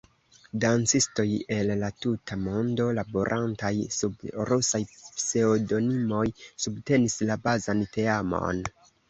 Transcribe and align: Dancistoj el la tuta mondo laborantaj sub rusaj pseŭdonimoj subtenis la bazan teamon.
Dancistoj 0.61 1.25
el 1.57 1.67
la 1.81 1.89
tuta 2.05 2.37
mondo 2.45 2.87
laborantaj 2.99 3.71
sub 3.97 4.25
rusaj 4.53 4.81
pseŭdonimoj 5.03 6.25
subtenis 6.67 7.21
la 7.33 7.39
bazan 7.47 7.87
teamon. 7.99 8.67